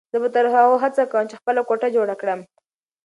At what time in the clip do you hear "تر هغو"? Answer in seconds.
0.35-0.75